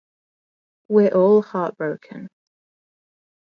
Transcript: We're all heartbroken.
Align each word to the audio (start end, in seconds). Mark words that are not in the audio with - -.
We're 0.87 1.13
all 1.13 1.43
heartbroken. 1.43 2.29